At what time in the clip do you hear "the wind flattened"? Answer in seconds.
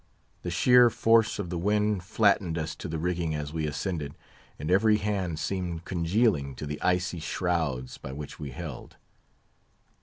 1.51-2.57